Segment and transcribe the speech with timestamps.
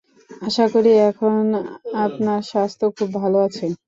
[0.41, 1.35] আশা করি, এখন
[2.05, 3.65] আপনার স্বাস্থ্য খুব ভাল আছে।